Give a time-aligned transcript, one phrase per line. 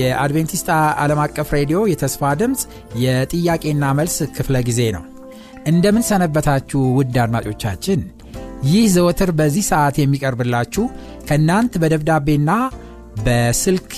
[0.00, 0.68] የአድቬንቲስት
[1.02, 2.62] ዓለም አቀፍ ሬዲዮ የተስፋ ድምፅ
[3.04, 5.04] የጥያቄና መልስ ክፍለ ጊዜ ነው።
[5.70, 8.00] እንደምን ሰነበታችሁ ውድ አድማጮቻችን።
[8.68, 10.84] ይህ ዘወትር በዚህ ሰዓት የሚቀርብላችሁ
[11.28, 12.50] ከእናንት በደብዳቤና
[13.24, 13.90] በስልክ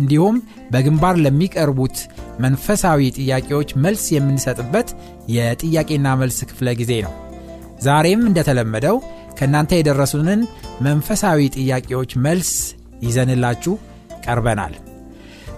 [0.00, 0.36] እንዲሁም
[0.72, 1.96] በግንባር ለሚቀርቡት
[2.44, 4.88] መንፈሳዊ ጥያቄዎች መልስ የምንሰጥበት
[5.36, 7.14] የጥያቄና መልስ ክፍለ ጊዜ ነው።
[7.82, 8.96] ዛሬም እንደተለመደው
[9.38, 10.40] ከእናንተ የደረሱንን
[10.80, 12.52] መንፈሳዊ ጥያቄዎች መልስ
[13.02, 13.74] ይዘንላችሁ
[14.26, 14.74] ቀርበናል።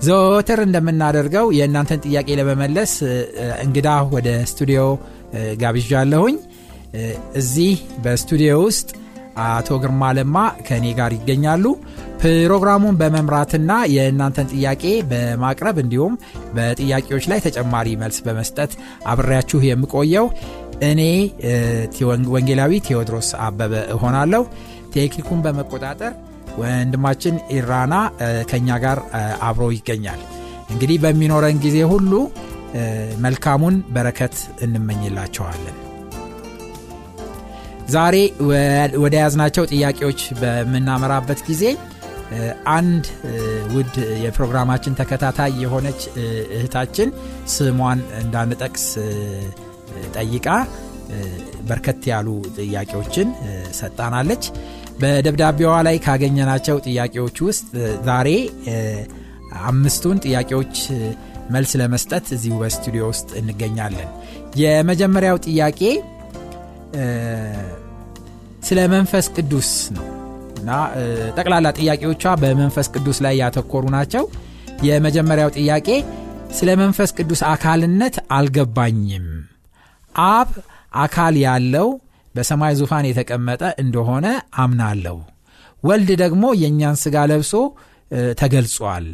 [0.00, 2.92] ዘወትር እንደምናደርገው የእናንተን ጥያቄ ለመመለስ
[3.64, 4.82] እንግዳ ወደ ስቱዲዮ
[5.62, 6.36] ጋብዣለሁኝ።
[7.40, 8.88] እዚህ በስቱዲዮ ውስጥ
[9.42, 11.64] አቶ ግርማ ለማ ከእኔ ጋር ይገኛሉ።
[12.22, 16.14] ፕሮግራሙን በመምራትና የእናንተን ጥያቄ በማቅረብ እንዲሁም
[16.56, 18.72] በጥያቄዎች ላይ ተጨማሪ መልስ በመስጠት
[19.12, 20.26] አብሬያችሁ የምቆየው
[20.90, 21.00] እኔ
[22.34, 24.42] ወንጌላዊ ቴዎድሮስ አበበ እሆናለሁ።
[24.94, 26.12] ቴክኒኩን በመቆጣጠር
[26.60, 27.94] ወንድማችን ኢራና
[28.50, 28.98] ከኛ ጋር
[29.48, 30.20] አብሮ ይገኛል።
[30.70, 32.12] እንግዲህ በሚኖረን ጊዜ ሁሉ
[33.24, 35.76] መልካሙን በረከት እንመኝላቸዋለን።
[37.94, 38.16] ዛሬ
[39.02, 41.64] ወደ ያዝናቸው ጥያቄዎች በምናመራበት ጊዜ
[42.74, 43.04] አንድ
[43.74, 46.00] ውድ የፕሮግራማችን ተከታታይ የሆነች
[46.54, 47.08] እህታችን
[47.54, 48.84] ስሟን እንዳንጠቅስ
[50.16, 50.46] ጠይቃ
[51.68, 53.28] በርከት ያሉ ጥያቄዎችን
[53.80, 54.44] ሰጣናለች።
[55.00, 57.68] በደብዳቤዋ ላይ ካገኘናቸው ጥያቄዎች ውስጥ
[58.08, 58.28] ዛሬ
[59.68, 60.74] አምስቱን ጥያቄዎች
[61.54, 64.10] መልስ ለመስጠት እዚሁ በስቱዲዮ ውስጥ እንገኛለን።
[64.60, 65.80] የመጀመሪያው ጥያቄ
[68.68, 70.06] ስለ መንፈስ ቅዱስ ነው
[70.60, 70.70] እና
[71.36, 74.24] ጠቅላላ ጥያቄዎቿ በመንፈስ ቅዱስ ላይ ያተኮሩ ናቸው።
[74.88, 75.88] የመጀመሪያው ጥያቄ
[76.58, 79.26] ስለ መንፈስ ቅዱስ አካልነት አልገባኝም።
[80.14, 80.50] አብ
[81.02, 81.88] አካል ያለው
[82.34, 84.26] በሰማይ ዙፋን የተቀመጠ እንደሆነ
[84.62, 85.16] አምናለሁ።
[85.82, 87.52] ወልድ ደግሞ የእኛን ሥጋ ለብሶ
[88.40, 89.06] ተገልጿል።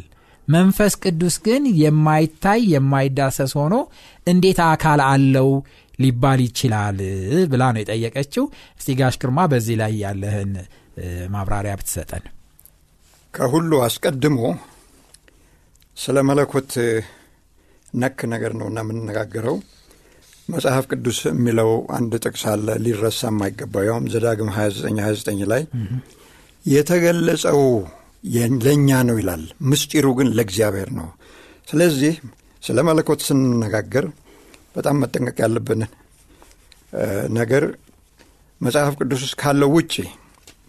[0.47, 3.75] መንፈስ ቅዱስ ግን የማይታይ የማይዳሰስ ሆኖ
[4.27, 5.49] እንዴት አካል አለው
[5.99, 6.97] ሊባል ይችላል
[7.51, 8.45] ብላ ነው የጠየቀችው።
[8.79, 10.51] እስቲ ጋሽ ግርማ በዚህ ላይ ያለህን
[11.33, 12.25] ማብራሪያ ብትሰጠን።
[13.33, 14.39] ከሁሉ አስቀድሞ
[15.97, 16.71] ስለ መለኮት
[17.93, 19.57] ነክ ነገር ነውና የምንነጋገረው
[20.49, 25.63] መጽሐፍ ቅዱስ የሚለው አንድ ጥቅስ አለ ሊረሳ የማይገባው ያውም ዘዳግም 29 29 ላይ
[26.65, 27.59] የተገለጸው
[28.63, 31.07] ለእኛ ነው ይላል፣ ምስጢሩ ግን ለእግዚአብሔር ነው።
[31.67, 32.13] ስለዚህ
[32.63, 34.05] ስለ መለኮት ስንነጋገር
[34.75, 35.81] በጣም መጠንቀቅ ያለብን
[37.37, 37.63] ነገር
[38.61, 39.93] መጽሐፍ ቅዱስ ውስጥ ካለው ውጭ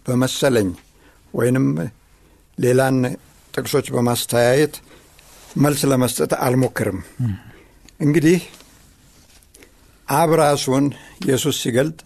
[0.05, 0.69] በመሰለኝ
[1.33, 1.65] ወይንም
[2.57, 2.97] ሌላን
[3.53, 4.75] ጥቅሶች በማስተያየት
[5.57, 6.99] መልስ ለመስጠት አልሞክርም።
[7.99, 8.39] እንግዲህ
[10.09, 10.85] አብ ራሱን
[11.23, 11.99] ኢየሱስ ሲገልጥ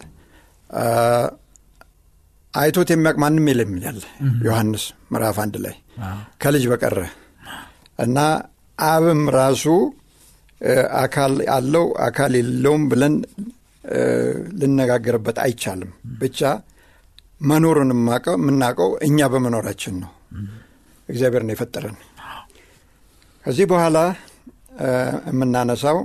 [2.54, 4.00] አይቶት የሚያውቅ ማንም የለም ይላል
[4.46, 4.82] ዮሐንስ
[5.12, 5.74] ምዕራፍ አንድ ላይ
[6.42, 6.98] ከልጅ በቀረ
[7.98, 8.18] እና
[8.78, 9.64] አብም ራሱ
[11.02, 13.14] አካል አለው አካል የለውም ብለን
[14.60, 16.40] ልነጋገርበት አይቻልም። ብቻ
[17.42, 20.12] መኖሩን የምናውቀው እኛ በመኖራችን ነው።
[21.08, 21.96] እግዚአብሔር ነው የፈጠረን።
[23.44, 23.98] ከዚህ በኋላ
[25.30, 25.98] የምናነሳው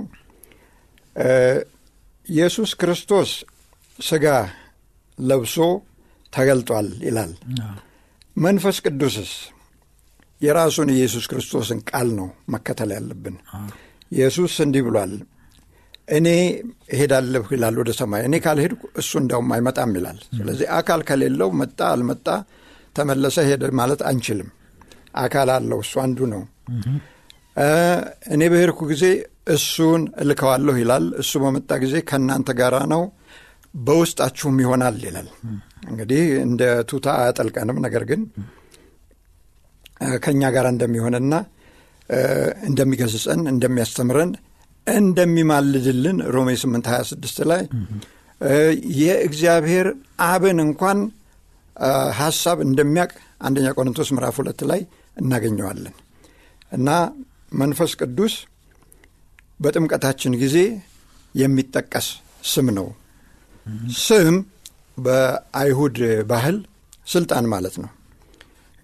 [2.30, 3.30] ኢየሱስ ክርስቶስ
[3.98, 4.26] ስጋ
[5.18, 5.56] ለብሶ
[6.32, 7.32] ተገልጧል ይላል።
[8.36, 9.32] መንፈስ ቅዱስስ
[10.40, 13.36] የራሱን ኢየሱስ ክርስቶስን ቃል ነው መከተል ያለብን።
[14.12, 15.12] ኢየሱስ እንዲህ ብሏል፣
[16.08, 16.28] እኔ
[16.94, 22.26] እሄዳለሁ ይላል ወደ ሰማይ፣ እኔ ካልሄድኩ እሱ እንዳውም አይመጣም ይላል። ስለዚህ አካል ከሌለው መጣ አልመጣ
[22.96, 24.48] ተመለሰ ሄደ ማለት አንችልም።
[25.22, 26.42] አካል አለው፣ እሱ አንዱ ነው።
[28.30, 29.04] እኔ በሄድኩ ጊዜ
[29.54, 33.02] እሱን እልከዋለሁ ይላል። እሱ በመጣ ጊዜ ከእናንተ ጋራ ነው
[33.80, 35.28] በውስጣችሁም ይሆናል ይላል።
[35.90, 38.22] እንግዲህ እንደ ቱታ አያጠልቀንም። ነገር ግን
[40.24, 41.34] ከእኛ ጋር እንደሚሆንና
[42.68, 44.30] እንደሚገስጸን፣ እንደሚያስተምረን፣
[44.86, 47.62] እንደሚማልድልን ሮሜ 8 26 ላይ
[49.00, 49.86] የእግዚአብሔር
[50.26, 50.98] አብን እንኳን
[52.18, 54.80] ሀሳብ እንደሚያውቅ አንደኛ ቆሮንቶስ ምዕራፍ ሁለት ላይ
[55.16, 55.94] እናገኘዋለን
[56.72, 56.88] እና
[57.52, 58.34] መንፈስ ቅዱስ
[59.60, 60.56] በጥምቀታችን ጊዜ
[61.34, 62.06] የሚጠቀስ
[62.52, 62.86] ስም ነው።
[64.04, 64.36] ስም
[64.98, 65.98] በአይሁድ
[66.30, 66.56] ባህል
[67.06, 67.90] ስልጣን ማለት ነው።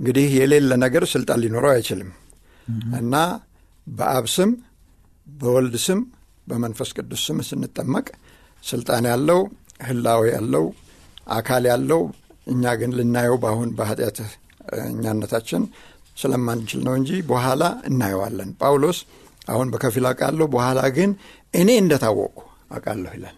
[0.00, 2.10] እንግዲህ የሌለ ነገር ስልጣን ሊኖረው አይችልም
[2.98, 3.14] እና
[3.86, 4.50] በአብ ስም
[5.26, 6.00] በወልድ ስም
[6.46, 8.06] በመንፈስ ቅዱስ ስም ስንጠመቅ
[8.64, 9.40] ስልጣን ያለው
[9.86, 10.64] ህላዌ ያለው
[11.36, 12.02] አካል ያለው
[12.46, 14.18] እኛ ግን ልናየው በአሁን በኃጢአት
[14.86, 15.62] እኛነታችን
[16.16, 18.98] ስለማንችል ነው እንጂ በኋላ እናየዋለን። ጳውሎስ
[19.48, 21.10] አሁን በከፊል አውቃለሁ፣ በኋላ ግን
[21.54, 22.40] እኔ እንደታወቅኩ
[22.72, 23.36] አውቃለሁ ይላል።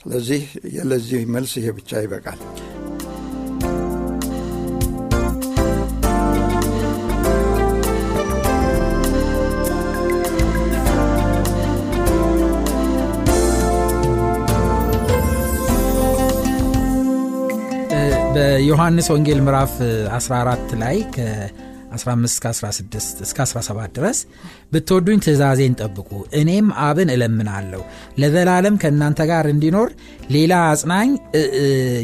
[0.00, 0.42] ስለዚህ
[0.90, 2.40] ለዚህ መልስ ይሄ ብቻ ይበቃል።
[18.34, 19.74] በዮሐንስ ወንጌል ምዕራፍ
[20.16, 20.96] 14 ላይ
[21.92, 24.18] ከ15 16 እስከ 17 ድረስ
[24.72, 26.08] ብትወዱኝ ትእዛዜን ጠብቁ፣
[26.40, 27.82] እኔም አብን እለምናለሁ
[28.18, 29.88] ለዘላለም ከእናንተ ጋር እንዲኖር
[30.30, 31.10] ሌላ አጽናኝ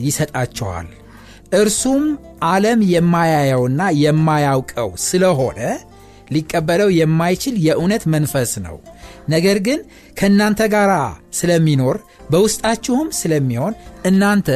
[0.07, 0.89] ይሰጣቸዋል።
[1.55, 2.05] እርሱም
[2.49, 5.59] ዓለም የማያየውና የማያውቀው ስለሆነ
[6.31, 8.77] ሊቀበለው የማይችል የእውነት መንፈስ ነው።
[9.29, 9.81] ነገር ግን
[10.17, 10.91] ከእናንተ ጋር
[11.39, 11.97] ስለሚኖር
[12.31, 13.75] በውስጣችሁም ስለሚሆን
[14.11, 14.49] እናንተ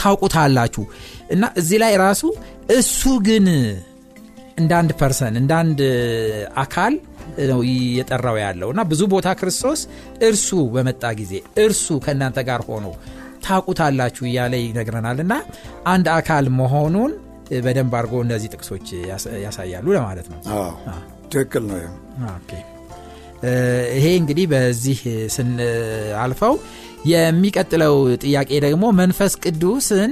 [0.00, 0.84] ታውቁታላችሁ
[1.30, 2.22] እና እዚህ ላይ ራሱ
[2.76, 3.46] እሱ ግን
[4.60, 5.80] እንደ አንድ person እንደ አንድ
[6.62, 6.94] አካል
[7.50, 7.60] ነው
[7.96, 9.80] የጠራው ያለው እና ብዙ ቦታ ክርስቶስ
[10.28, 11.32] እርሱ በመጣ ጊዜ
[11.64, 12.86] እርሱ ከእናንተ ጋር ሆኖ
[13.44, 15.34] ታውቁታላችሁ እያለ ይነግረናል እና
[15.86, 17.12] አንድ አካል መሆኑን
[17.64, 18.88] በደንብ አድርጎ እነዚህ ጥቅሶች
[19.44, 20.40] ያሳያሉ ለማለት ነው።
[21.32, 21.78] ትክክል ነው
[23.94, 25.00] ይሄ። እንግዲህ በዚህ
[25.34, 26.54] ስንአልፈው
[27.10, 30.10] የሚቀጥለው ጥያቄ ደግሞ መንፈስ ቅዱስን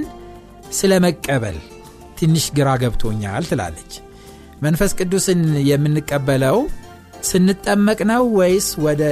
[0.71, 1.57] ስለ መቀበል
[2.19, 3.91] ትንሽ ግራ ገብቶኛል ትላለች
[4.61, 6.57] መንፈስ ቅዱስን የምንቀበለው
[7.23, 9.03] ስንጠመቅ ነው ወይስ ወደ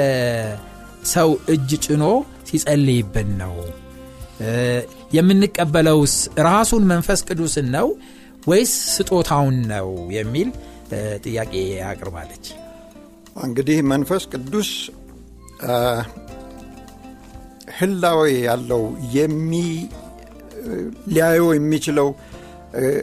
[1.14, 2.04] ሰው እጅ ጭኖ
[2.50, 3.54] ሲጸልይብን ነው?
[5.18, 6.16] የምንቀበለውስ
[6.48, 7.88] ራሱን መንፈስ ቅዱስን ነው
[8.48, 10.50] ወይስ ስጦታውን ነው የሚል
[11.26, 11.54] ጥያቄ
[11.90, 12.46] አቅርባለች።
[13.44, 14.70] እንግዲህ መንፈስ ቅዱስ
[17.80, 18.84] ህላዌ ያለው
[21.08, 22.08] ሊያየው የሚችለው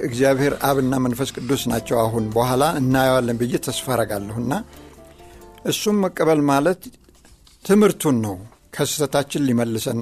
[0.06, 4.52] እግዚአብሔር አብና መንፈስ ቅዱስ ናቸው። አሁን በኋላ እናየዋለን ብዬ ተስፋ አረጋለሁና
[5.64, 6.80] እሱም መቀበል ማለት
[7.64, 8.34] ትምህርቱን ነው።
[8.74, 9.98] ከስህተታችን ሊመልሰን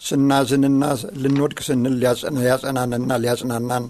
[0.00, 0.82] ስናዝንና
[1.22, 1.94] ልንወድቅ ስንል
[2.38, 3.84] ሊያጸናንና ሊያጽናናን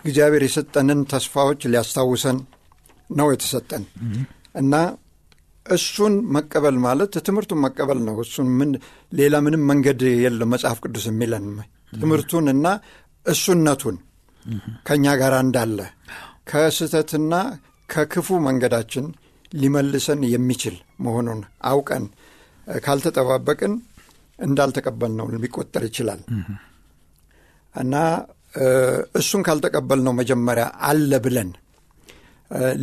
[0.00, 2.38] እግዚአብሔር የሰጠንን ተስፋዎች ሊያስታውሰን
[3.10, 3.84] ነው የተሰጠን
[4.54, 4.74] እና
[5.66, 8.70] እሱን መቀበል ማለት ትምህርቱን መቀበል ነው። እሱን ምን
[9.12, 11.46] ሌላ ምንም መንገድ የለው መጽሐፍ ቅዱስ የሚለን
[11.92, 12.66] ትምህርቱን እና
[13.26, 13.96] እሱነቱን
[14.86, 15.78] ከእኛ ጋር እንዳለ
[16.50, 17.32] ከስህተትና
[17.88, 19.06] ከክፉ መንገዳችን
[19.52, 21.40] ሊመልሰን የሚችል መሆኑን
[21.70, 22.04] አውቀን
[22.66, 23.74] ካልተጠባበቅን
[24.38, 26.20] እንዳልተቀበል ነው ሊቆጠር ይችላል።
[27.74, 27.94] እና
[29.20, 31.50] እሱን ካልተቀበል ነው መጀመሪያ አለ ብለን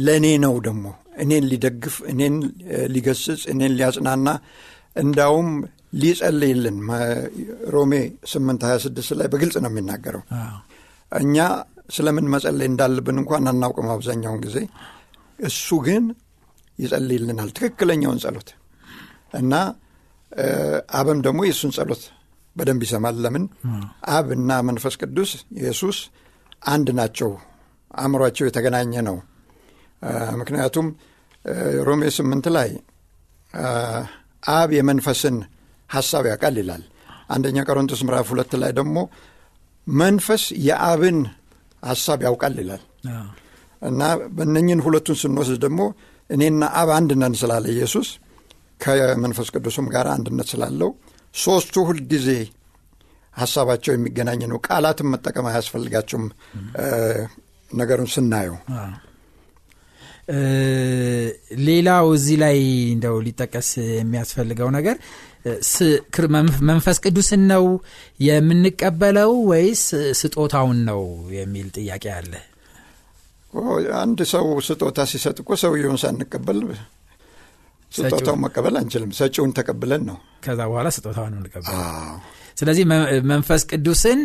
[0.06, 0.86] ለእኔ ነው ደግሞ
[1.24, 2.36] እኔን ሊደግፍ እኔን
[2.95, 4.27] ሊገስጽ እኔን ሊያጽናና
[4.95, 5.50] እንዳውም
[6.01, 6.77] ሊጸልይልን
[7.75, 7.94] ሮሜ
[8.31, 10.24] 8 26 ላይ በግልጽ ነው የሚናገረው
[11.13, 11.38] እኛ
[11.95, 14.57] ስለምን መጸለይ እንዳለብን እንኳን አናውቅም አብዛኛውን ጊዜ።
[15.39, 16.04] እሱ ግን
[16.80, 18.49] ይጸልይልናል ትክክለኛውን ጸሎት
[19.33, 19.54] እና
[20.94, 22.04] አብም ደግሞ የእሱን ጸሎት
[22.56, 23.44] በደንብ ይሰማል። ለምን?
[24.16, 25.97] አብ እና መንፈስ ቅዱስ ኢየሱስ
[26.68, 27.30] አንድ ናቸው
[27.92, 29.18] አእምሯቸው የተገናኘ ነው።
[30.40, 30.87] ምክንያቱም
[31.87, 32.69] ሮሜ ስምንት ላይ
[34.54, 35.35] አብ የመንፈስን
[35.90, 36.83] ሐሳብ ያውቃል ይላል።
[37.30, 38.97] አንደኛ ቆሮንቶስ ምዕራፍ ሁለት ላይ ደግሞ
[39.87, 41.18] መንፈስ የአብን
[41.83, 42.83] ሐሳብ ያውቃል ይላል።
[43.81, 44.02] እና
[44.35, 45.81] በእነኝን ሁለቱን ስንወስድ ደግሞ
[46.30, 48.09] እኔና አብ አንድ ነን ስላለ ኢየሱስ
[48.81, 50.90] ከመንፈስ ቅዱስም ጋር አንድነት ስላለው
[51.35, 52.28] ሶስቱ ሁልጊዜ
[53.33, 56.25] ሀሳባቸው የሚገናኝ ነው። ቃላትን መጠቀም አያስፈልጋቸውም።
[57.71, 58.57] ነገሩን ስናየው።
[61.66, 62.57] ሌላው እዚህ ላይ
[62.94, 64.95] እንደው ሊጠቀስ የሚያስፈልገው ነገር
[66.64, 67.66] መንፈስ ቅዱስን ነው
[68.19, 69.83] የምንቀበለው ወይስ
[70.19, 71.02] ስጦታውን ነው
[71.35, 72.33] የሚል ጥያቄ አለ?
[74.00, 76.59] አንድ ሰው ስጦታ ሲሰጥ እኮ ሰውየውን ሳንቀበል
[77.92, 81.76] ስጦታውን መቀበል አንችልም። ሰጪውን ተቀብለን ነው። ከዛ በኋላ ስጦታውን እንቀበል
[82.57, 82.83] ስለዚህ
[83.30, 84.19] መንፈስ ቅዱስን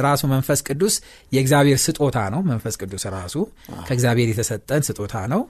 [0.00, 0.94] ራሱ መንፈስ ቅዱስ
[1.32, 3.36] የእግዚአብሔር ስጦታ ነው። መንፈስ ቅዱስ ራሱ
[3.88, 5.40] ከእግዚአብሔር የተሰጠን ስጦታ ነው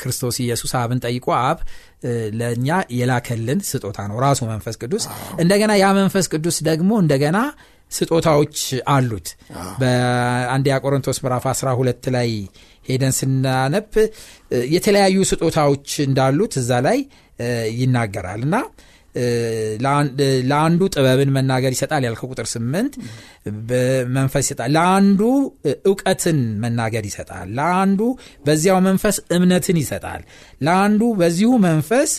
[0.00, 1.58] ክርስቶስ ኢየሱስ አብን ጠይቆ አብ
[2.38, 5.04] ለእኛ የላከልን ስጦታ ነው ራሱ መንፈስ ቅዱስ።
[5.38, 7.38] እንደገና ያ መንፈስ ቅዱስ ደግሞ እንደገና
[7.90, 8.56] ስጦታዎች
[8.92, 9.28] አሉት።
[9.80, 12.30] በአንደኛ ቆሮንቶስ ምዕራፍ 12 ላይ
[12.86, 13.88] ሄደን ስናነብ
[14.70, 16.98] የተለያዩ ስጦታዎች እንዳሉት እዛ ላይ
[17.76, 18.56] ይናገራል። እና
[20.50, 22.94] ለአንዱ ጥበብን መናገር ይሰጣል ያልከው ቁጥር ስምንት
[24.14, 25.20] መንፈስ ይሰጣል። ለአንዱ
[25.84, 28.00] እውቀትን መናገር ይሰጣል። ለአንዱ
[28.46, 30.22] በዚያው መንፈስ እምነትን ይሰጣል።
[30.60, 32.12] ለአንዱ በዚሁ መንፈስ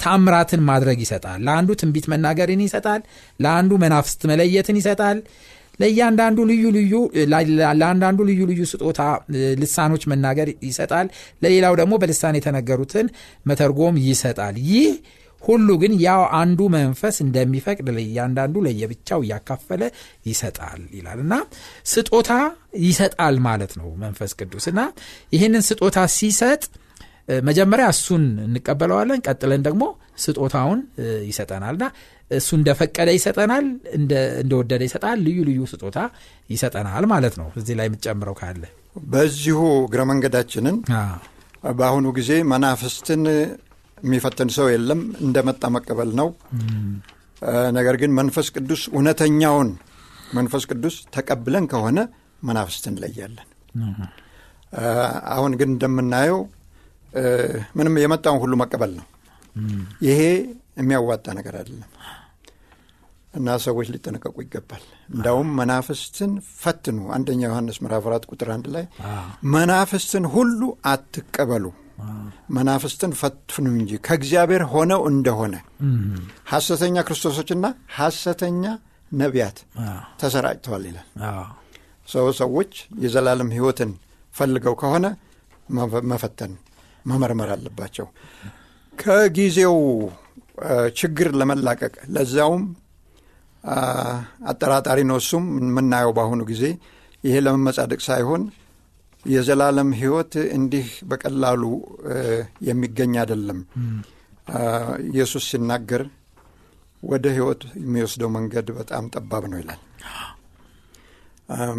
[0.00, 3.00] ታምራትን ማድረግ ይሰጣል። ለአንዱ ትንቢት መናገርን ይሰጣል።
[3.40, 5.18] ለአንዱ መናፍስት መለየትን ይሰጣል።
[5.80, 6.92] ለእያንዳንዱ ልዩ ልዩ
[7.74, 9.00] ለአንዳንዱ ልዩ ልዩ ስጦታ
[9.60, 11.06] ልሳኖች መናገር ይሰጣል።
[11.42, 13.06] ለሌላው ደግሞ በልሳን የተነገሩትን
[13.46, 14.90] መተርጎም ይሰጣል። ይህ
[15.42, 19.82] ሁሉ ግን ያው አንዱ መንፈስ እንደሚፈቅድ ለእያንዳንዱ ለየብቻው እያካፈለ
[20.26, 21.34] ይሰጣል ይላል። እና
[21.92, 22.30] ስጦታ
[22.84, 24.80] ይሰጣል ማለት ነው መንፈስ ቅዱስ። እና
[25.32, 26.62] ይህንን ስጦታ ሲሰጥ
[27.46, 29.82] መጀመሪያ እሱን እንቀበለዋለን ቀጥለን ደግሞ
[30.18, 30.80] ስጦታውን
[31.28, 31.84] ይሰጠናልና
[32.30, 33.64] እሱ እንደፈቀደ ይሰጠናል
[34.40, 35.98] እንደወደደ ይሰጣል ልዩ ልዩ ስጦታ
[36.50, 38.62] ይሰጠናል ማለት ነው። እዚህ ላይ የምትጨምረው ካለ
[39.12, 40.76] በዚሁ እግረ መንገዳችንን
[41.74, 43.22] በአሁኑ ጊዜ መናፍስትን
[44.02, 46.28] የሚፈትን ሰው የለም እንደመጣ መቀበል ነው።
[47.76, 49.68] ነገር ግን መንፈስ ቅዱስ እውነተኛውን
[50.34, 51.98] መንፈስ ቅዱስ ተቀብለን ከሆነ
[52.42, 53.48] መናፍስት እንለያለን።
[55.34, 56.40] አሁን ግን እንደምናየው
[57.78, 59.06] ምንም የመጣውን ሁሉ መቀበል ነው።
[60.06, 60.20] ይሄ
[60.80, 61.88] የሚያዋጣ ነገር አይደለም።
[63.34, 66.30] እና ሰዎች ሊጠነቀቁ ይገባል። እንዳውም መናፍስትን
[66.60, 68.84] ፈትኑ። አንደኛ ዮሐንስ ምዕራፍ አራት ቁጥር አንድ ላይ
[69.54, 71.66] መናፍስትን ሁሉ አትቀበሉ
[72.50, 75.54] መናፍስትን ፈትኑ እንጂ ከእግዚአብሔር ሆነው እንደሆነ።
[76.50, 77.66] ሐሰተኛ ክርስቶሶችና
[77.96, 78.64] ሐሰተኛ
[79.12, 79.58] ነቢያት
[80.20, 81.06] ተሰራጭተዋል ይላል።
[82.08, 83.90] ሰው ሰዎች የዘላለም ህይወትን
[84.32, 85.06] ፈልገው ከሆነ
[86.10, 86.52] መፈተን
[87.06, 88.06] መመርመር አለባቸው።
[88.94, 89.76] ከጊዜው
[90.96, 92.64] ችግር ለመላቀቅ ለዛውም
[94.50, 96.64] አጠራጣሪ ነው። እሱም የምናየው በአሁኑ ጊዜ
[97.24, 98.42] ይሄ ለመመጻደቅ ሳይሆን
[99.24, 101.62] የዘላለም ህይወት እንዲህ በቀላሉ
[102.68, 103.58] የሚገኝ አይደለም።
[105.08, 106.02] ኢየሱስ ሲናገር
[107.02, 109.80] ወደ ህይወት የሚወስደው መንገድ በጣም ጠባብ ነው ይላል።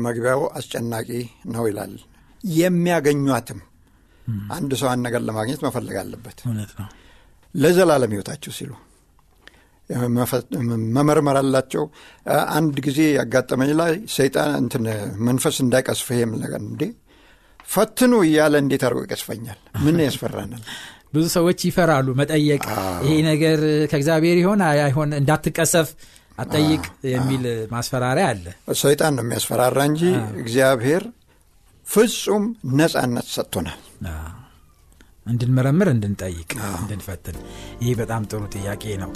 [0.05, 1.09] መግቢያው አስጨናቂ
[1.53, 1.93] ነው ይላል።
[2.53, 3.59] የሚያገኟትም
[4.51, 6.39] አንድ ሰው አንድ ነገር ለማግኘት መፈለግ አለበት።
[7.55, 8.71] ለዘላለም ህይወታቸው ሲሉ
[10.95, 11.83] መመርመር አላቸው።
[12.55, 14.85] አንድ ጊዜ ያጋጠመኝ ላይ ሰይጣን እንትን
[15.27, 16.83] መንፈስ እንዳይቀስፍ ይሄም ነገር እንዴ
[17.71, 19.59] ፈትኑ እያለ እንዴት አድርጎ ይቀስፈኛል?
[19.83, 20.63] ምን ያስፈራናል?
[21.13, 22.63] ብዙ ሰዎች ይፈራሉ መጠየቅ።
[23.05, 23.59] ይሄ ነገር
[23.91, 25.89] ከእግዚአብሔር ይሆን አይሆን እንዳትቀሰፍ
[26.37, 28.45] አጠይቅ የሚል ማስፈራሪያ አለ።
[28.81, 30.03] ሰይጣን ነው የሚያስፈራራ እንጂ
[30.41, 31.03] እግዚአብሔር
[31.85, 32.43] ፍጹም
[32.79, 33.79] ነጻነት ሰጥቶናል።
[35.25, 37.37] እንድንመረምር እንድንጠይቅ እንድንፈትን።
[37.81, 39.11] ይህ በጣም ጥሩ ጥያቄ ነው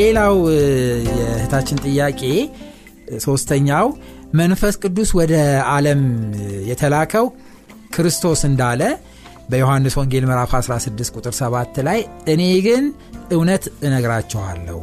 [0.00, 0.34] ሌላው
[1.10, 2.20] የእህታችን ጥያቄ
[3.24, 3.86] ሶስተኛው
[4.40, 5.34] መንፈስ ቅዱስ ወደ
[5.72, 6.02] ዓለም
[6.70, 7.26] የተላከው
[7.94, 8.82] ክርስቶስ እንዳለ
[9.50, 12.00] በዮሐንስ ወንጌል ምዕራፍ 16 ቁጥር 7 ላይ
[12.32, 12.84] እኔ ግን
[13.36, 14.78] እውነት እነግራቸዋለሁ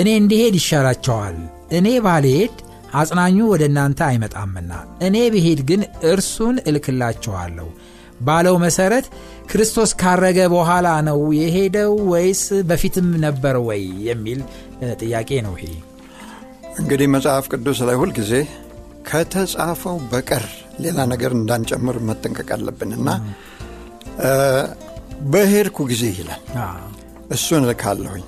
[0.00, 1.36] እኔ እንዲሄድ ይሻላቸዋል።
[1.78, 2.54] እኔ ባልሄድ
[2.94, 4.72] አጽናኙ ወደ እናንተ አይመጣምና
[5.06, 7.68] እኔ ብሄድ ግን እርሱን እልክላቸዋለሁ
[8.20, 9.06] ባለው መሰረት
[9.44, 14.40] ክርስቶስ ካረገ በኋላ ነው የሄደው ወይስ በፊትም ነበር ወይ የሚል
[15.02, 15.72] ጥያቄ ነው ይሄ።
[16.80, 18.32] እንግዲህ መጽሐፍ ቅዱስ ላይ ሁልጊዜ
[19.08, 20.44] ከተጻፈው በቀር
[20.84, 23.08] ሌላ ነገር እንዳንጨምር መጠንቀቅ አለብን እና
[25.32, 26.42] በሄድኩ ጊዜ ይላል።
[27.34, 28.24] እሱን እልካለሁኝ።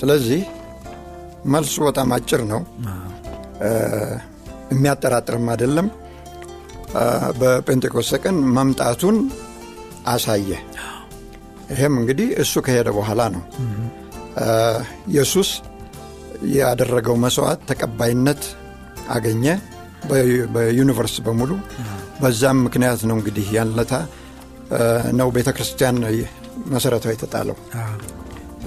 [0.00, 0.40] ስለዚህ
[1.48, 2.60] መልሱ በጣም አጭር ነው።
[4.72, 5.86] የሚያጠራጥርም አይደለም።
[7.40, 9.16] በጴንጤቆስተ ቀን መምጣቱን
[10.06, 10.50] አሳየ።
[11.72, 13.42] ይህም እንግዲህ እሱ ከሄደ በኋላ ነው።
[15.10, 15.48] ኢየሱስ
[16.56, 18.42] ያደረገው መስዋዕት ተቀባይነት
[19.10, 19.44] አገኘ።
[20.54, 21.50] በዩኒቨርስ በሙሉ።
[22.20, 23.94] በዛም ምክንያት ነው እንግዲህ ያንለታ
[25.18, 25.96] ነው ቤተ ክርስቲያን
[26.72, 27.56] መሰረታዊ የተጣለው።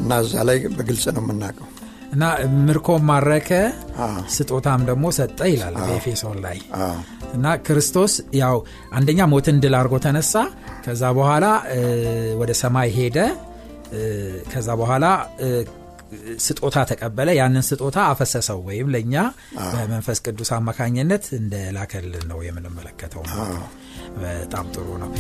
[0.02, 1.68] እና እዛ ላይ በግልጽ ነው የምናውቀው።
[2.14, 2.24] እና
[2.68, 3.50] ምርኮም ማረከ
[4.36, 6.58] ስጦታም ደግሞ ሰጠ ይላል በኤፌሶን ላይ።
[7.34, 8.56] እና ክርስቶስ ያው
[8.94, 10.34] አንደኛ ሞትን ድል አድርጎ ተነሳ
[10.86, 11.46] ከዛ በኋላ
[12.42, 13.18] ወደ ሰማይ ሄደ።
[14.52, 15.06] ከዛ በኋላ
[16.46, 19.16] ስጦታ ተቀበለ። ያንን ስጦታ አፈሰሰው ወይም ለእኛ
[19.74, 23.24] በመንፈስ ቅዱስ አማካኝነት እንደላከልን ነው የምንመለከተው
[24.18, 25.12] በጣም ጥሩ ነው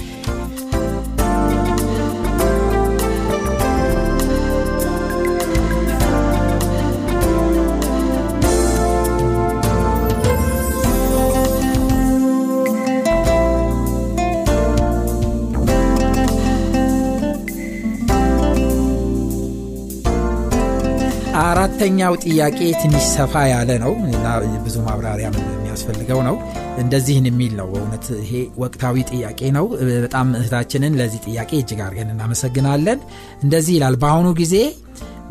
[21.43, 24.25] አራተኛው ጥያቄ ትንሽ ሰፋ ያለ ነው እና
[24.65, 26.35] ብዙ ማብራሪያ የሚያስፈልገው ነው።
[26.81, 28.31] እንደዚህን የሚል ነው። በእውነት ይሄ
[28.63, 29.65] ወቅታዊ ጥያቄ ነው።
[29.99, 32.99] በጣም እህታችንን ለዚህ ጥያቄ እጅግ አድርገን እናመሰግናለን።
[33.43, 34.55] እንደዚህ ይላል። በአሁኑ ጊዜ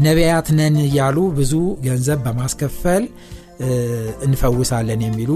[0.00, 1.54] ነቢያት ነን እያሉ ብዙ
[1.86, 3.04] ገንዘብ በማስከፈል
[4.26, 5.30] እንፈውሳለን የሚሉ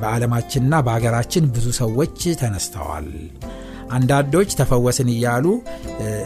[0.00, 3.08] በዓለማችንና በሀገራችን ብዙ ሰዎች ተነስተዋል።
[3.92, 5.46] አንዳንዶች ተፈወስን እያሉ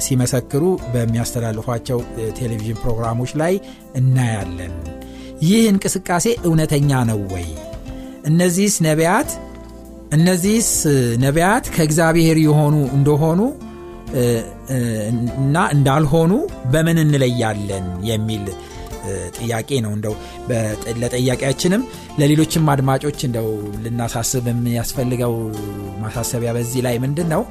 [0.07, 0.63] ሲመሰክሩ
[0.93, 1.99] በሚያስተላልፏቸው
[2.39, 3.55] ቴሌቪዥን ፕሮግራሞች ላይ
[4.01, 4.75] እናያለን።
[5.43, 7.47] ይህ እንቅስቃሴ እውነተኛ ነው ወይ?
[8.31, 9.31] እነዚህስ ነቢያት
[10.13, 10.71] እነዚህስ
[11.23, 13.41] ነቢያት ከእግዚአብሔር የሆኑ እንደሆኑ
[15.39, 16.33] እና እንዳልሆኑ
[16.73, 18.45] በምን እንለያለን የሚል
[19.39, 20.15] ጥያቄ ነው። እንደው
[21.03, 21.83] ለጠያቂያችንም
[22.21, 23.49] ለሌሎችም አድማጮች እንደው
[23.85, 25.35] ልናሳስብ የሚያስፈልገው
[26.03, 27.43] ማሳሰቢያ በዚህ ላይ ምንድን ነው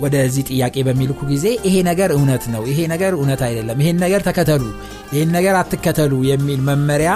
[0.00, 4.64] ወደዚህ ጥያቄ በሚልኩ ጊዜ ይሄ ነገር እውነት ነው፣ ይሄ ነገር እውነት አይደለም፣ ይሄን ነገር ተከተሉ፣
[5.12, 7.12] ይሄን ነገር አትከተሉ የሚል መመሪያ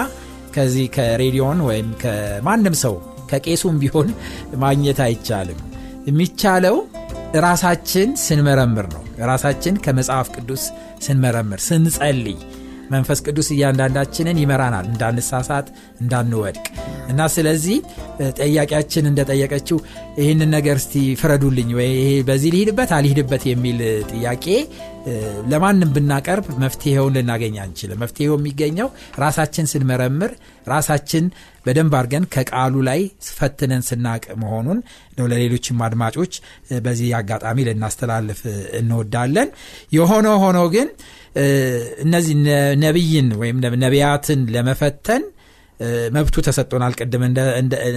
[0.55, 2.95] ከዚህ ከሬዲዮን ወይም ከማንም ሰው
[3.31, 4.09] ከቄሱም ቢሆን
[4.63, 5.61] ማግኘት አይቻልም።
[6.07, 6.75] የሚቻለው
[7.45, 10.63] ራሳችን ስንመረምር ነው። ራሳችን ከመጽሐፍ ቅዱስ
[11.05, 12.37] ስንመረምር ስንጸልይ
[12.91, 15.67] መንፈስ ቅዱስ እያንዳንዳችንን ይመራናል እንዳንሳሳት
[16.01, 16.65] እንዳንወድቅ።
[17.09, 17.77] እና ስለዚህ
[18.39, 19.77] ጠያቂያችን እንደጠየቀችው
[20.19, 21.91] ይህንን ነገር እስቲ ፍረዱልኝ ወይ?
[22.27, 23.79] በዚህ ሊሄድበት አልሄድበት የሚል
[24.11, 24.45] ጥያቄ
[25.51, 30.31] ለማንም ብናቀርብ መፍትሄውን ልናገኝ አንችልም። መፍትሄው የሚገኘው ራሳችን ስንመረምር
[30.69, 31.25] ራሳችን
[31.65, 33.01] በደንብ አድርገን ከቃሉ ላይ
[33.37, 34.79] ፈትነን ስናቅ መሆኑን
[35.17, 36.33] ነው ለሌሎችም አድማጮች
[36.85, 38.41] በዚህ አጋጣሚ ልናስተላልፍ
[38.79, 39.49] እንወዳለን።
[39.97, 40.87] የሆነ ሆኖ ግን
[42.03, 42.35] እነዚህ
[42.83, 45.23] ነቢይን ወይም ነቢያትን ለመፈተን
[46.15, 47.23] መብቱ ተሰጥቶናል ቅድም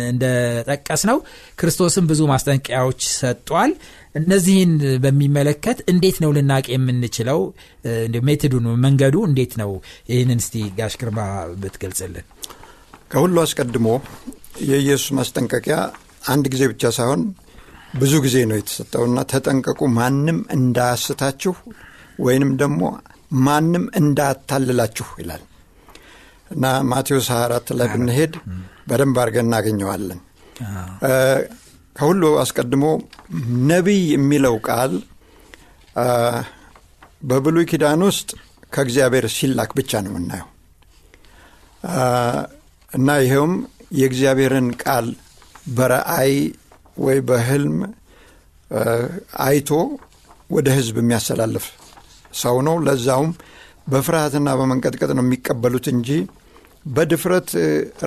[0.07, 1.19] እንደጠቀስ ነው
[1.59, 3.73] ክርስቶስም ብዙ ማስጠንቀቂያዎች ሰጧል
[4.15, 7.41] እነዚህን በሚመለከት እንዴት ነው ልናቅ የምንችለው?
[8.27, 9.71] ሜትዱን መንገዱ እንዴት ነው?
[10.11, 11.19] ይህንን እስቲ ጋሽ ግርማ
[11.63, 12.27] ብትገልጽልን።
[13.11, 13.89] ከሁሉ አስቀድሞ
[14.69, 15.77] የኢየሱስ ማስጠንቀቂያ
[16.27, 17.23] አንድ ጊዜ ብቻ ሳይሆን
[17.99, 21.55] ብዙ ጊዜ ነው የተሰጠውና ተጠንቀቁ። ማንም እንዳያስታችሁ
[22.21, 22.83] ወይንም ደግሞ
[23.45, 25.43] ማንም እንዳታልላችሁ ይላል።
[26.51, 28.35] እና ማቴዎስ 24 ላይ ብንሄድ
[28.89, 30.21] በደንብ አድርገን እናገኘዋለን።
[31.97, 32.85] ከሁሉ አስቀድሞ
[33.71, 34.93] ነቢይ የሚለው ቃል
[37.23, 38.29] በብሉይ ኪዳን ውስጥ
[38.73, 40.49] ከእግዚአብሔር ሲላክ ብቻ ነው የምናየው።
[42.91, 43.55] እና ይኸውም
[43.99, 45.07] የእግዚአብሔርን ቃል
[45.77, 46.33] በረአይ
[46.97, 47.77] ወይ በህልም
[49.45, 49.71] አይቶ
[50.51, 51.67] ወደ ህዝብ የሚያስተላልፍ
[52.37, 53.31] ሰው ነው። ለዛውም
[53.87, 56.09] በፍርሃትና በመንቀጥቀጥ ነው የሚቀበሉት እንጂ
[56.87, 57.51] በድፍረት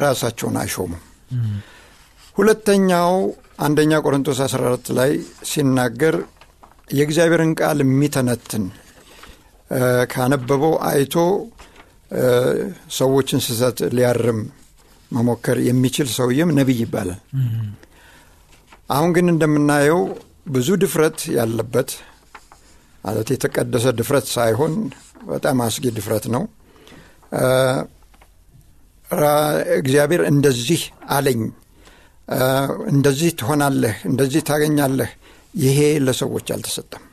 [0.03, 1.01] ራሳቸውን አይሾሙም።
[2.35, 3.13] ሁለተኛው
[3.59, 5.11] አንደኛ ቆሮንቶስ 14 ላይ
[5.49, 6.15] ሲናገር
[6.89, 8.63] የእግዚአብሔርን ቃል የሚተነትን
[10.11, 11.15] ካነበበው አይቶ
[12.97, 14.39] ሰዎችን ስህተት ሊያርም
[15.11, 17.19] መሞከር የሚችል ሰውዬም ነቢይ ይባላል።
[18.89, 20.01] አሁን ግን እንደምናየው
[20.47, 21.89] ብዙ ድፍረት ያለበት
[23.03, 24.73] ማለት የተቀደሰ ድፍረት ሳይሆን
[25.29, 26.43] በጣም አስጊ ድፍረት ነው።
[29.79, 30.81] እግዚአብሔር እንደዚህ
[31.11, 31.41] አለኝ
[32.91, 35.11] እንደዚህ ትሆናለህ እንደዚህ ታገኛለህ
[35.61, 37.03] ይሄ ለሰዎች አልተሰጠም።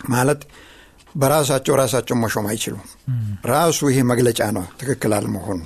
[0.00, 0.40] ማለት
[1.14, 2.82] በራሳቸው ራሳቸው መሾም አይችሉም
[3.50, 5.60] ራሱ ይሄ መግለጫ ነው ትክክል አልመሆኑ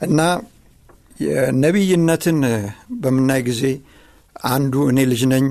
[0.00, 0.20] እና
[1.20, 2.38] የነቢይነትን
[3.02, 3.62] በምናይ ጊዜ
[4.50, 5.44] አንዱ እኔ ልጅ ነኝ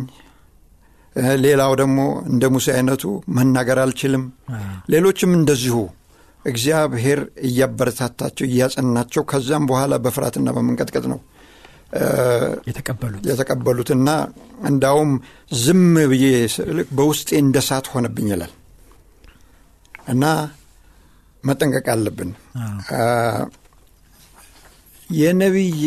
[1.44, 2.00] ሌላው ደግሞ
[2.30, 3.04] እንደ ሙሴ አይነቱ
[3.38, 4.24] መናገር አልችልም።
[4.90, 5.78] ሌሎችም እንደዚሁ
[6.46, 11.20] እግዚአብሔር እያበረታታቸው እያጸናቸው ከዛም በኋላ በፍርሃትና በመንቀጥቀጥ ነው
[13.30, 14.10] የተቀበሉትና
[14.70, 15.12] እንዳውም
[15.60, 16.26] ዝም ብዬ
[16.98, 18.54] በውስጤ እንደ ሳት ሆነብኝ ይላል።
[20.08, 20.24] እና
[21.44, 22.32] መጠንቀቅ አለብን።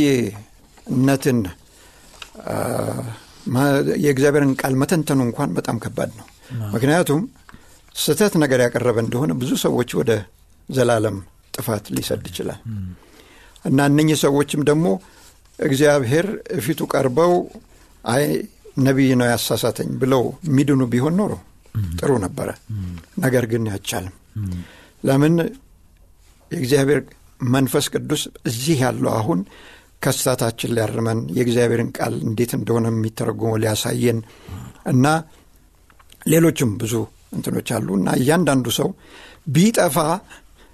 [0.09, 1.39] የነቢይነትን
[4.05, 6.27] የእግዚአብሔርን ቃል መተንተኑ እንኳን በጣም ከባድ ነው።
[6.75, 7.21] ምክንያቱም
[7.95, 10.11] ስህተት ነገር ያቀረበ እንደሆነ ብዙ ሰዎች ወደ
[10.69, 11.17] ዘላለም
[11.55, 12.61] ጥፋት ሊሰድ ይችላል።
[13.65, 14.87] እና እነኚህ ሰዎችም ደግሞ
[15.59, 16.27] እግዚአብሔር
[16.65, 17.33] ፊቱ ቀርበው
[18.05, 18.25] አይ
[18.79, 21.33] ነቢይ ነው ያሳሳተኝ ብለው የሚድኑ ቢሆን ኖሮ
[21.99, 22.49] ጥሩ ነበረ።
[23.19, 24.15] ነገር ግን አይቻልም።
[25.05, 25.35] ለምን?
[26.51, 27.01] የእግዚአብሔር
[27.49, 29.41] መንፈስ ቅዱስ እዚህ ያለው አሁን
[30.03, 34.19] ከስታታችን ሊያርመን የእግዚአብሔርን ቃል እንዴት እንደሆነ የሚተረጎመው ሊያሳየን
[34.93, 35.07] እና
[36.27, 36.95] ሌሎችም ብዙ
[37.37, 38.89] እንትኖች አሉ እና እያንዳንዱ ሰው
[39.55, 39.97] ቢጠፋ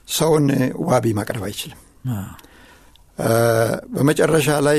[0.08, 0.46] ሰውን
[0.88, 1.80] ዋቢ ማቅረብ አይችልም።
[3.94, 4.78] በመጨረሻ ላይ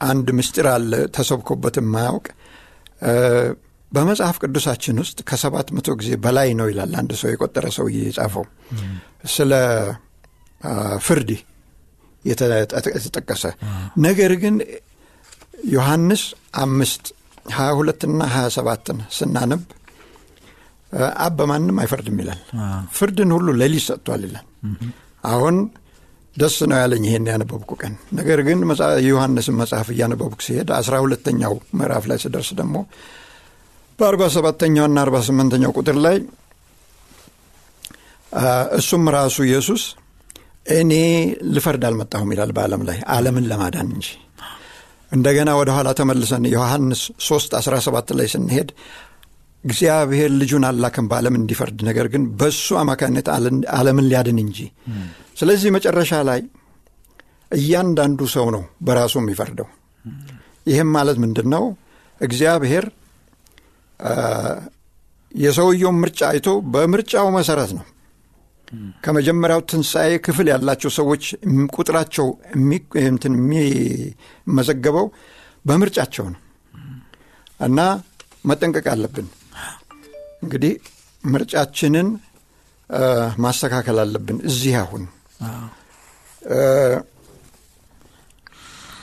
[0.00, 2.26] አንድ ምስጢር አለ ተሰብኮበት የማያውቅ።
[3.92, 8.44] በመጽሐፍ ቅዱሳችን ውስጥ ከሰባት መቶ ጊዜ በላይ ነው ይላል አንድ ሰው የቆጠረ ሰውዬ የጻፈው።
[9.34, 9.52] ስለ
[11.06, 11.30] ፍርድ
[12.24, 13.44] የተጠቀሰ
[14.06, 14.56] ነገር ግን
[15.72, 16.22] ዮሐንስ
[16.62, 17.04] አምስት
[17.52, 19.62] ሀያ ሁለትና ሀያ ሰባትን ስናነብ
[21.18, 22.40] አብ በማንም አይፈርድም ይላል።
[22.96, 24.46] ፍርድን ሁሉ ለሊት ሰጥቷል ይላል።
[25.24, 25.56] አሁን
[26.36, 28.58] ደስ ነው ያለኝ ይሄን ያነበብኩ ቀን። ነገር ግን
[29.06, 32.76] የዮሐንስን መጽሐፍ እያነበብኩ ሲሄድ አስራ ሁለተኛው ምዕራፍ ላይ ስደርስ ደግሞ
[33.98, 36.16] በአርባ ሰባተኛውና አርባ ስምንተኛው ቁጥር ላይ
[38.78, 39.82] እሱም ራሱ ኢየሱስ
[40.70, 40.92] እኔ
[41.54, 44.08] ልፈርድ አልመጣሁም ይላል በዓለም ላይ ዓለምን ለማዳን እንጂ።
[45.12, 48.68] እንደገና ወደ ኋላ ተመልሰን ዮሐንስ 3 17 ላይ ስንሄድ
[49.64, 53.26] እግዚአብሔር ልጁን አላክም በዓለም እንዲፈርድ ነገር ግን በእሱ አማካኝነት
[53.74, 54.58] ዓለምን ሊያድን እንጂ።
[55.40, 56.40] ስለዚህ መጨረሻ ላይ
[57.50, 59.68] እያንዳንዱ ሰው ነው በራሱ የሚፈርደው።
[60.66, 61.64] ይህም ማለት ምንድን ነው?
[62.20, 62.84] እግዚአብሔር
[65.32, 67.84] የሰውየውን ምርጫ አይቶ በምርጫው መሰረት ነው
[69.04, 71.24] ከመጀመሪያው ትንሣኤ ክፍል ያላቸው ሰዎች
[71.74, 72.26] ቁጥራቸው
[73.04, 75.06] እንትን የሚመዘገበው
[75.64, 76.40] በምርጫቸው ነው
[77.60, 77.80] እና
[78.46, 79.26] መጠንቀቅ አለብን።
[80.42, 80.74] እንግዲህ
[81.24, 82.08] ምርጫችንን
[83.44, 85.02] ማስተካከል አለብን። እዚህ አሁን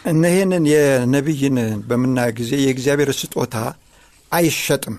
[0.08, 3.56] እነሄንን የነቢይን በምናየው ጊዜ የእግዚአብሔር ስጦታ
[4.32, 4.96] አይሸጥም።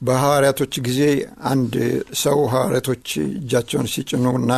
[0.00, 1.00] በሐዋርያቶች ጊዜ
[1.50, 1.74] አንድ
[2.20, 4.52] ሰው ሐዋርያቶች እጃቸውን ሲጭኑና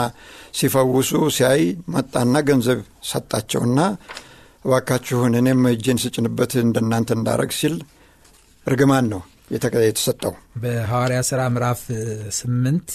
[0.58, 1.62] ሲፈውሱ ሲያይ
[1.94, 3.78] መጣና ገንዘብ ሰጣቸውና
[4.64, 7.74] እባካችሁን እኔም እጄን ስጭንበት እንደናንተ እንዳረግ ሲል
[8.66, 11.80] እርግማን ነው የተሰጠው። በሐዋርያ ሥራ ምዕራፍ
[12.38, 12.90] ስምንት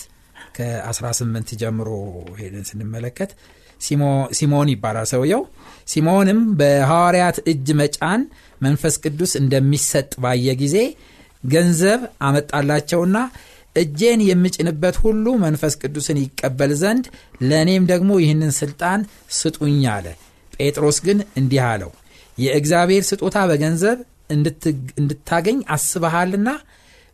[0.57, 1.89] ከ18 ጀምሮ
[2.39, 3.31] ሄደን ስንመለከት
[4.37, 5.43] ሲሞን ይባላል ሰውየው።
[5.87, 8.21] ሲሞንም በሐዋርያት እጅ መጫን
[8.61, 10.77] መንፈስ ቅዱስ እንደሚሰጥ ባየ ጊዜ
[11.43, 13.17] ገንዘብ አመጣላቸውና
[13.75, 17.05] እጄን የምጭንበት ሁሉ መንፈስ ቅዱስን ይቀበል ዘንድ
[17.49, 18.99] ለእኔም ደግሞ ይህንን ስልጣን
[19.37, 20.07] ስጡኝ አለ።
[20.53, 21.91] ጴጥሮስ ግን እንዲህ አለው፣
[22.37, 23.97] የእግዚአብሔር ስጦታ በገንዘብ
[24.97, 26.49] እንድታገኝ አስበሃልና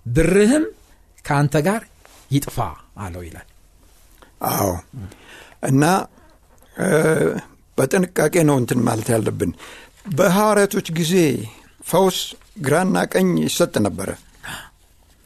[0.05, 0.65] ብርህም
[1.25, 1.81] ከአንተ ጋር
[2.31, 2.57] ይጥፋ
[3.03, 3.47] አለው ይላል።
[4.49, 4.69] አዎ
[5.63, 5.83] እና
[7.77, 9.51] በጥንቃቄ ነው እንትን ማለት ያለብን።
[10.15, 11.13] በሐዋርያቶች ጊዜ
[11.85, 12.17] ፈውስ
[12.65, 14.09] ግራና ቀኝ ይሰጥ ነበረ።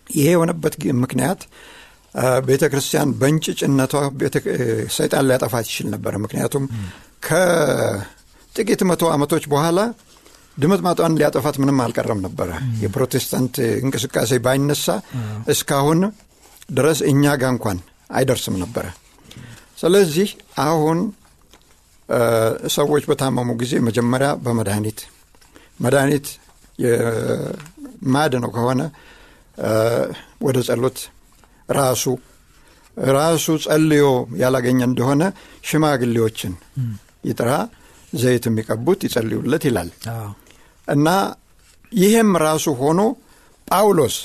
[0.08, 1.41] ይሄ የሆነበት ምክንያት
[2.48, 3.93] ቤተ ክርስቲያን በእንጭጭነቷ
[4.98, 6.63] ሰይጣን ሊያጠፋት ይችል ነበረ። ምክንያቱም
[7.28, 9.80] ከጥቂት መቶ ዓመቶች በኋላ
[10.58, 12.50] ድምጥማጧን ሊያጠፋት ምንም አልቀረም ነበረ።
[12.84, 14.86] የፕሮቴስታንት እንቅስቃሴ ባይነሳ
[15.48, 16.00] እስካሁን
[16.72, 17.78] ድረስ እኛ ጋ እንኳን
[18.12, 18.86] አይደርስም ነበረ።
[19.82, 20.30] ስለዚህ
[20.63, 21.00] አሁን
[22.76, 25.00] ሰዎች በታመሙ ጊዜ መጀመሪያ በመድኃኒት
[25.80, 26.28] መድኃኒት
[26.79, 28.81] የማያድነው ከሆነ
[30.45, 30.97] ወደ ጸሎት
[31.69, 32.03] ራሱ
[33.13, 34.05] ራሱ ጸልዮ
[34.41, 35.23] ያላገኘ እንደሆነ
[35.69, 36.53] ሽማግሌዎችን
[37.25, 37.49] ይጥራ፣
[38.13, 39.89] ዘይት የሚቀቡት ይጸልዩለት ይላል።
[40.87, 41.07] እና
[41.91, 43.01] ይህም ራሱ ሆኖ
[43.67, 44.15] ጳውሎስ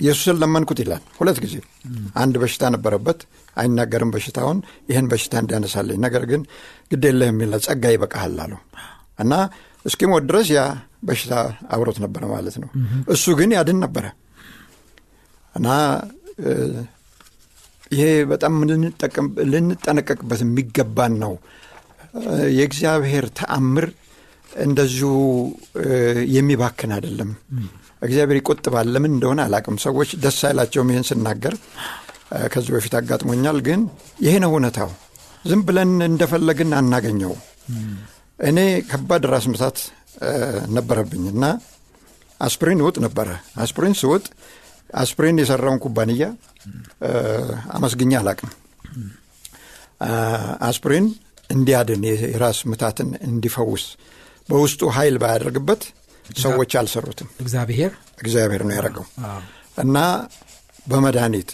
[0.00, 1.54] ኢየሱስን ለመንኩት ይላል ሁለት ጊዜ።
[2.22, 3.20] አንድ በሽታ ነበረበት፣
[3.56, 4.58] አይናገርም በሽታውን፣
[4.90, 6.42] ይህን በሽታ እንዲያነሳለኝ፣ ነገር ግን
[6.90, 8.60] ግድ የለህም ይላል፣ ጸጋ ይበቃሃል አለው።
[9.18, 9.32] እና
[9.88, 10.62] እስኪሞት ድረስ ያ
[11.08, 11.32] በሽታ
[11.74, 12.70] አብሮት ነበረ ማለት ነው።
[13.14, 14.04] እሱ ግን ያድን ነበረ
[15.54, 15.68] እና
[17.92, 18.54] ይሄ በጣም
[19.52, 21.32] ልንጠነቀቅበት የሚገባን ነው።
[22.58, 23.86] የእግዚአብሔር ተአምር
[24.60, 25.10] እንደዚሁ
[26.34, 27.30] የሚባክን አይደለም።
[28.02, 31.54] እግዚአብሔር ይቆጥባል። ለምን እንደሆነ አላቅም። ሰዎች ደስ አይላቸውም ይህን ስናገር።
[32.52, 33.80] ከዚህ በፊት አጋጥሞኛል። ግን
[34.24, 34.90] ይሄ ነው እውነታው።
[35.44, 37.34] ዝም ብለን እንደፈለግን አናገኘው።
[38.38, 38.58] እኔ
[38.90, 39.78] ከባድ ራስ ምታት
[40.76, 41.44] ነበረብኝ እና
[42.40, 43.28] አስፕሪን ውጥ ነበረ።
[43.62, 44.24] አስፕሪን ስውጥ
[44.94, 46.24] አስፕሪን የሰራውን ኩባንያ
[47.76, 48.50] አመስግኛ አላቅም።
[50.68, 51.06] አስፕሪን
[51.50, 53.84] እንዲያድን የራስ ምታትን እንዲፈውስ
[54.48, 55.82] በውስጡ ኃይል ባያደርግበት
[56.38, 59.06] ሰዎች አልሰሩትም። እግዚአብሔር እግዚአብሔር ነው ያደረገው
[59.84, 59.98] እና
[60.86, 61.50] በመድኃኒት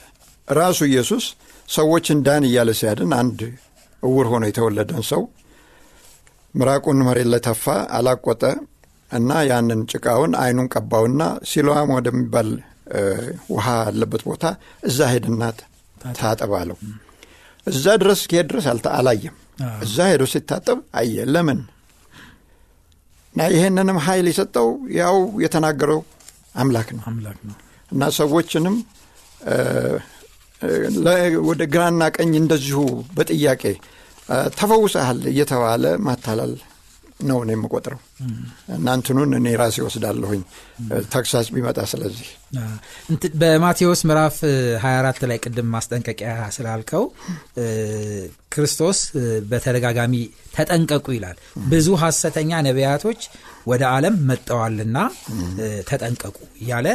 [0.49, 1.25] ራሱ ኢየሱስ
[1.69, 3.41] ሰዎችን ዳን እያለ ሲያድን አንድ
[4.03, 5.23] እውር ሆኖ የተወለደን ሰው
[6.55, 7.65] ምራቁን መሬት ላይ ተፋ፣
[7.97, 8.43] አላቆጠ
[9.11, 12.49] እና ያንን ጭቃውን አይኑን ቀባውና ሲሎዋም ወደሚባል
[13.55, 14.45] ውሃ ያለበት ቦታ
[14.89, 15.43] እዛ ሄድና
[16.19, 16.79] ታጠብ አለው።
[17.67, 19.37] እዛ ድረስ ከሄድ ድረስ አላየም።
[19.85, 21.61] እዛ ሄዶ ሲታጠብ አየ። ለምን
[23.35, 26.01] እና ይህንንም ኃይል የሰጠው ያው የተናገረው
[26.55, 27.05] አምላክ ነው
[27.93, 28.77] እና ሰዎችንም
[31.49, 32.79] ወደ ግራና ቀኝ እንደዚሁ
[33.17, 33.63] በጥያቄ
[34.57, 36.55] ተፈውሰሃል እየተባለ ማታላል
[37.21, 38.01] ነው እኔ የምቆጥረው።
[38.77, 40.41] እናንትኑን እኔ ራሴ ወስዳለሁኝ።
[41.13, 42.29] ተግሳጽ ቢመጣ ስለዚህ።
[43.43, 44.37] በማቴዎስ ምዕራፍ
[44.83, 47.05] 24 ላይ ቅድም ማስጠንቀቂያ ስላልከው
[48.53, 48.99] ክርስቶስ
[49.51, 50.15] በተደጋጋሚ
[50.57, 51.39] ተጠንቀቁ ይላል።
[51.73, 53.23] ብዙ ሐሰተኛ ነቢያቶች
[53.67, 54.99] ወደ ዓለም መጠዋልና
[55.89, 56.89] ተጠንቀቁ እያለ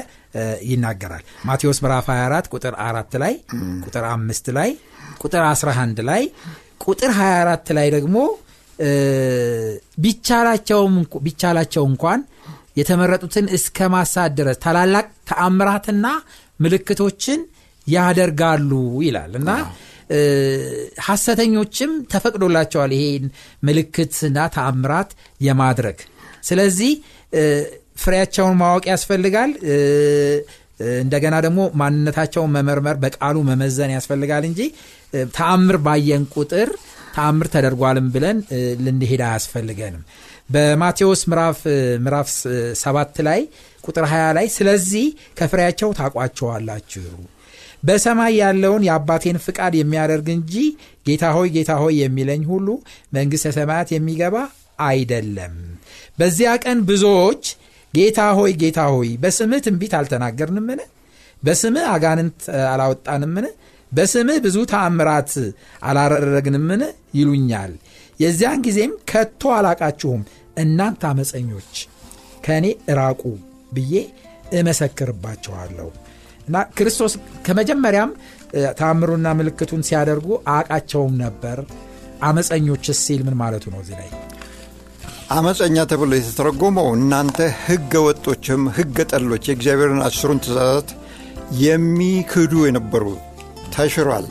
[0.69, 3.33] ይናገራል። ማቴዎስ ምዕራፍ 24 ቁጥር አራት ላይ
[3.85, 4.71] ቁጥር አምስት ላይ
[5.21, 6.23] ቁጥር 11 ላይ
[6.81, 8.17] ቁጥር 24 ላይ ደግሞ
[11.23, 12.19] ቢቻላቸው እንኳን
[12.79, 16.05] የተመረጡትን እስከ ማሳት ድረስ ታላላቅ ተአምራትና
[16.59, 17.39] ምልክቶችን
[17.87, 18.71] ያደርጋሉ
[19.05, 19.49] ይላል እና
[21.07, 23.25] ሐሰተኞችም ተፈቅዶላቸዋል ይሄን
[23.63, 25.11] ምልክትና ተአምራት
[25.41, 25.99] የማድረግ።
[26.43, 26.91] ስለዚህ
[28.03, 29.51] ፍሬያቸውን ማወቅ ያስፈልጋል
[30.99, 34.61] እንደገና ደግሞ ማንነታቸውን መመርመር በቃሉ መመዘን ያስፈልጋል እንጂ
[35.35, 36.69] ተአምር ባየን ቁጥር
[37.15, 38.37] ተአምር ተደርጓልም ብለን
[38.85, 40.03] ልንሄድ አያስፈልገንም።
[40.49, 41.59] በማቴዎስ ምዕራፍ
[42.03, 42.29] ምዕራፍ
[42.81, 43.41] ሰባት ላይ
[43.83, 45.05] ቁጥር 20 ላይ ስለዚህ
[45.39, 47.05] ከፍሬያቸው ታቋቸዋላችሁ
[47.83, 50.53] በሰማይ ያለውን የአባቴን ፍቃድ የሚያደርግ እንጂ
[51.05, 52.67] ጌታ ሆይ ጌታ ሆይ የሚለኝ ሁሉ
[53.13, 54.35] መንግሥተ ሰማያት የሚገባ
[54.87, 55.53] አይደለም።
[56.19, 57.43] በዚያ ቀን ብዙዎች
[57.93, 60.79] ጌታ ሆይ ጌታ ሆይ በስምህ ትንቢት አልተናገርንምን?
[61.43, 62.39] በስምህ አጋንንት
[62.71, 63.45] አላወጣንምን?
[63.91, 65.31] በስምህ ብዙ ተአምራት
[65.89, 66.81] አላረረግንምን?
[67.15, 67.71] ይሉኛል።
[68.19, 70.21] የዚያን ጊዜም ከቶ አላቃችሁም።
[70.57, 71.73] እናንተ አመፀኞች
[72.45, 73.21] ከእኔ እራቁ
[73.73, 73.93] ብዬ
[74.59, 75.87] እመሰክርባቸዋለሁ
[76.47, 77.13] እና ክርስቶስ
[77.45, 78.11] ከመጀመሪያም
[78.79, 81.57] ተአምሩና ምልክቱን ሲያደርጉ አቃቸውም ነበር።
[82.23, 84.09] አመፀኞችስ ሲል ምን ማለቱ ነው እዚህ ላይ
[85.29, 90.89] አመፀኛ ተብሎ የተተረጎመው እናንተ ህገ ወጦችም ህገ ጠሎች የእግዚአብሔርን አስሩን ትእዛዛት
[91.63, 93.03] የሚክዱ የነበሩ
[93.75, 94.25] ተሽሯል።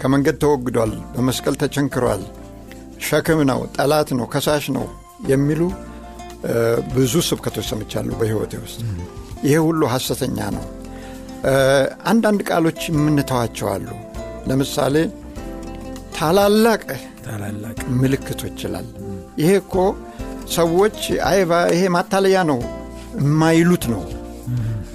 [0.00, 2.22] ከመንገድ ተወግዷል በመስቀል ተቸንክሯል
[3.06, 4.86] ሸክም ነው ጠላት ነው ከሳሽ ነው
[5.30, 5.62] የሚሉ
[6.94, 8.78] ብዙ ስብከቶች ሰምቻለሁ በህይወቴ ውስጥ።
[9.46, 10.66] ይሄ ሁሉ ሐሰተኛ ነው።
[12.10, 13.88] አንዳንድ ቃሎች የምንተዋቸው አሉ።
[14.48, 14.96] ለምሳሌ
[16.18, 16.82] ታላላቅ
[18.00, 18.88] ምልክቶች ይላል
[19.38, 19.74] ይሄ እኮ
[20.56, 20.98] ሰዎች
[21.30, 22.60] አይባ ይሄ ማታለያ ነው
[23.20, 24.02] የማይሉት ነው።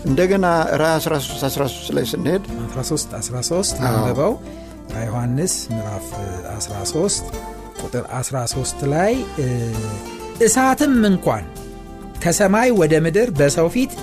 [0.06, 0.46] እንደገና
[0.82, 4.34] ራ 13 13 ላይ ስንሄድ 13 13 አንብበው
[5.02, 6.08] ዮሐንስ ምዕራፍ
[6.60, 7.36] 13
[7.82, 9.14] ቁጥር 13 ላይ
[10.42, 11.44] እሳትም እንኳን
[12.24, 13.94] ከሰማይ ወደ ምድር በሰው ፊት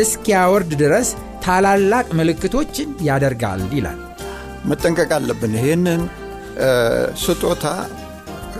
[0.00, 1.08] እስኪያወርድ ድረስ
[1.44, 3.98] ታላላቅ ምልክቶችን ያደርጋል ይላል።
[4.70, 6.02] መጠንቀቅ አለብን። ይህንን
[7.22, 7.64] ስጦታ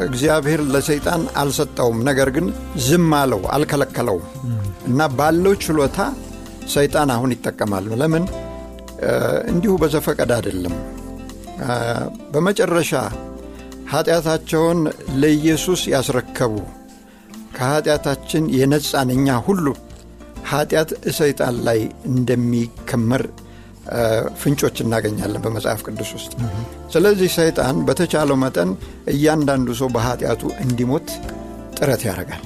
[0.04, 2.46] እግዚአብሔር ለሰይጣን አልሰጠውም። ነገር ግን
[2.86, 4.26] ዝም አለው አልከለከለውም።
[4.86, 5.98] እና ባለው ችሎታ
[6.74, 8.24] ሰይጣን አሁን ይጠቀማል። ለምን?
[9.52, 10.74] እንዲሁ በዘፈቀድ አይደለም።
[12.32, 12.92] በመጨረሻ
[13.92, 14.80] ኃጢአታቸውን
[15.20, 16.54] ለኢየሱስ ያስረከቡ
[17.56, 19.66] ከኃጢአታችን የነጻን እኛ ሁሉ
[20.50, 23.22] ኃጢአት ሰይጣን ላይ እንደሚከመር
[24.40, 26.32] ፍንጮች እናገኛለን በመጽሐፍ ቅዱስ ውስጥ።
[26.92, 28.70] ስለዚህ ሰይጣን በተቻለው መጠን
[29.12, 31.08] እያንዳንዱ ሰው በኃጢአቱ እንዲሞት
[31.78, 32.44] ጥረት ያደርጋል።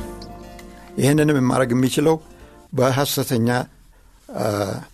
[0.99, 2.17] ይህንንም የማድረግ የሚችለው
[2.73, 3.49] በሐሰተኛ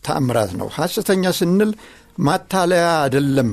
[0.07, 1.71] ተአምራት ነው። ሐሰተኛ ስንል
[2.19, 3.51] ማታለያ አይደለም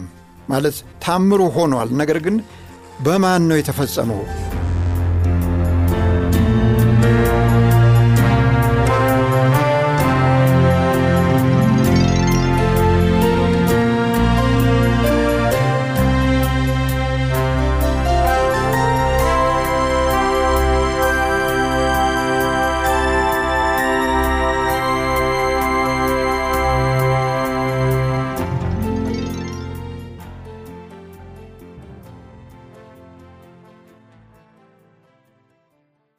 [0.50, 2.36] ማለት ታምሩ ሆኗል። ነገር ግን
[3.06, 4.22] በማን ነው የተፈጸመው